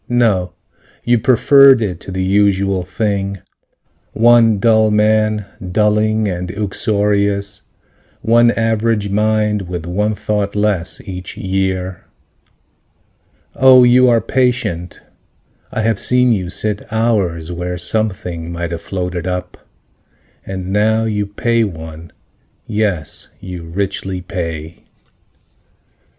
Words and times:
No. 0.09 0.53
You 1.03 1.19
preferred 1.19 1.79
it 1.79 1.99
to 1.99 2.11
the 2.11 2.23
usual 2.23 2.81
thing: 2.81 3.37
One 4.13 4.57
dull 4.57 4.89
man, 4.89 5.45
dulling 5.71 6.27
and 6.27 6.49
uxorious, 6.49 7.61
One 8.23 8.49
average 8.49 9.09
mind 9.09 9.69
with 9.69 9.85
one 9.85 10.15
thought 10.15 10.55
less, 10.55 11.01
each 11.07 11.37
year. 11.37 12.03
Oh, 13.55 13.83
you 13.83 14.09
are 14.09 14.21
patient, 14.21 14.99
I 15.71 15.83
have 15.83 15.99
seen 15.99 16.31
you 16.31 16.49
sit 16.49 16.81
Hours, 16.91 17.51
where 17.51 17.77
something 17.77 18.51
might 18.51 18.71
have 18.71 18.81
floated 18.81 19.27
up. 19.27 19.55
And 20.43 20.73
now 20.73 21.03
you 21.03 21.27
pay 21.27 21.63
one. 21.63 22.11
Yes, 22.65 23.27
you 23.39 23.65
richly 23.65 24.19
pay. 24.21 24.85